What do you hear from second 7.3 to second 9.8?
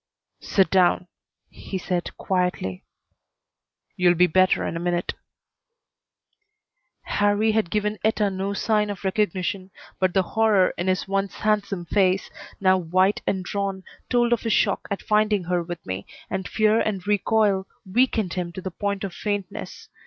had given Etta no sign of recognition,